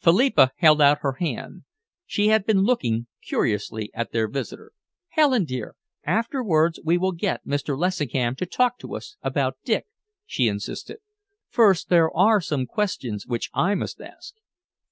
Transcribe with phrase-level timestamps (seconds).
[0.00, 1.62] Philippa held out her hand.
[2.06, 4.72] She had been looking curiously at their visitor.
[5.10, 7.78] "Helen, dear, afterwards we will get Mr.
[7.78, 9.86] Lessingham to talk to us about Dick,"
[10.24, 10.96] she insisted.
[11.48, 14.34] "First there are some questions which I must ask."